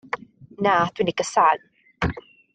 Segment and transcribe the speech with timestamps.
[0.65, 1.63] Na, dw i'n ei gasáu.